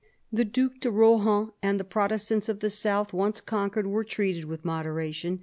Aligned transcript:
The 0.31 0.45
Due 0.45 0.71
de 0.79 0.89
Rohan 0.89 1.51
and 1.61 1.79
the 1.79 1.83
Protestants 1.83 2.49
of 2.49 2.59
the 2.59 2.71
south, 2.71 3.13
once 3.13 3.39
conquered, 3.39 3.85
were 3.85 4.03
treated 4.03 4.45
with 4.45 4.65
moderation. 4.65 5.39